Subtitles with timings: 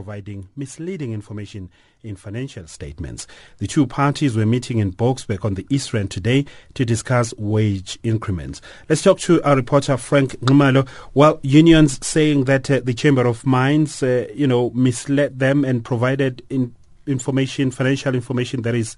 [0.00, 1.68] providing misleading information
[2.02, 3.26] in financial statements.
[3.58, 7.98] The two parties were meeting in Boksburg on the East Rand today to discuss wage
[8.02, 8.62] increments.
[8.88, 10.88] Let's talk to our reporter Frank Ngumalo.
[11.12, 15.84] Well, unions saying that uh, the Chamber of Mines, uh, you know, misled them and
[15.84, 16.74] provided in
[17.06, 18.96] information, financial information that is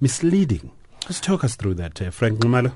[0.00, 0.70] misleading.
[1.06, 2.72] Let's talk us through that, uh, Frank Ngumalo.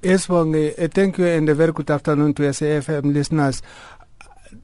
[0.00, 0.72] Yes, Bongi.
[0.78, 3.60] Uh, thank you and a very good afternoon to SAFM listeners.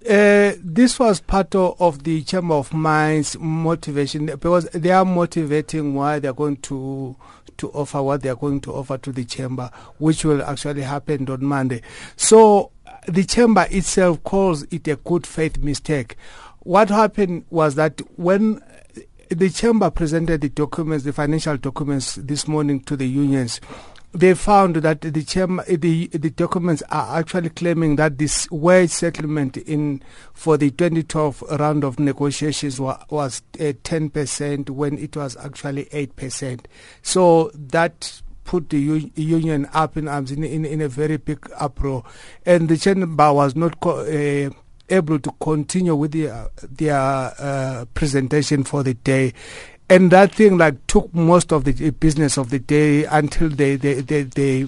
[0.08, 6.18] Uh, this was part of, the Chamber of Mines motivation because they are motivating why
[6.18, 7.16] they are going to
[7.56, 11.28] to offer what they are going to offer to the chamber, which will actually happen
[11.28, 11.82] on Monday.
[12.16, 12.70] So
[13.06, 16.16] the chamber itself calls it a good faith mistake.
[16.60, 18.62] What happened was that when
[19.30, 23.60] the chamber presented the documents, the financial documents this morning to the unions,
[24.12, 29.56] they found that the, chairman, the the documents are actually claiming that this wage settlement
[29.58, 35.84] in for the 2012 round of negotiations wa, was uh, 10% when it was actually
[35.86, 36.64] 8%.
[37.02, 41.46] So that put the u- union up in arms in, in, in, a very big
[41.58, 42.04] uproar,
[42.46, 43.80] and the chamber was not.
[43.80, 44.50] Co- uh,
[44.90, 49.34] able to continue with their, their uh, presentation for the day
[49.90, 53.94] and that thing like took most of the business of the day until they they
[54.00, 54.66] they they,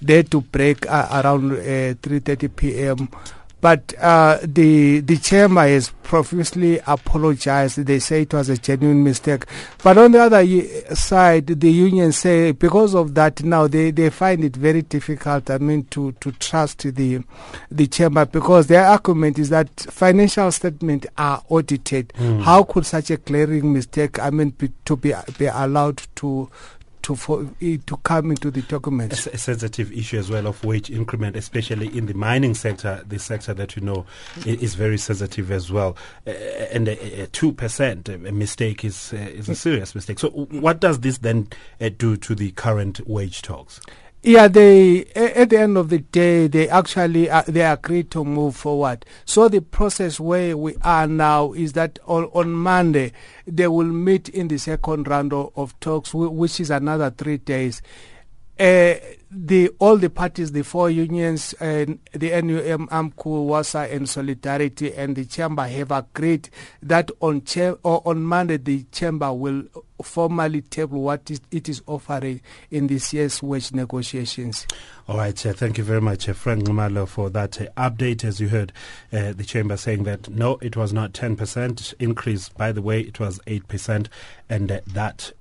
[0.00, 3.08] they had to break uh, around uh, 3:30 p.m.
[3.64, 7.78] But uh, the the chairman has profusely apologized.
[7.78, 9.46] They say it was a genuine mistake.
[9.82, 14.44] But on the other side, the union say because of that now they, they find
[14.44, 15.48] it very difficult.
[15.48, 17.24] I mean to, to trust the
[17.70, 22.08] the chamber because their argument is that financial statements are audited.
[22.18, 22.42] Mm.
[22.42, 24.18] How could such a glaring mistake?
[24.18, 26.50] I mean be, to be be allowed to
[27.04, 29.26] to for to come into the documents.
[29.26, 33.52] A, sensitive issue as well of wage increment, especially in the mining sector, the sector
[33.54, 34.06] that you know
[34.46, 35.96] is very sensitive as well.
[36.26, 40.18] Uh, and a two percent a mistake is uh, is a serious mistake.
[40.18, 41.48] So, what does this then
[41.80, 43.80] uh, do to the current wage talks?
[44.26, 48.56] Yeah, they at the end of the day, they actually uh, they agreed to move
[48.56, 49.04] forward.
[49.26, 53.12] So the process where we are now is that on, on Monday
[53.46, 57.82] they will meet in the second round of, of talks, which is another three days.
[58.58, 58.94] Uh,
[59.30, 63.14] the all the parties, the four unions, and the NUM, AMCU,
[63.48, 66.48] UASA, and Solidarity, and the chamber have agreed
[66.82, 69.64] that on cha- or on Monday the chamber will
[70.04, 74.66] formally table what it is offering in this year's wage negotiations.
[75.06, 78.24] All right, uh, thank you very much, uh, Frank Ngumalo, for that uh, update.
[78.24, 78.72] As you heard,
[79.12, 82.48] uh, the chamber saying that no, it was not 10% increase.
[82.48, 84.06] By the way, it was 8%,
[84.48, 85.32] and uh, that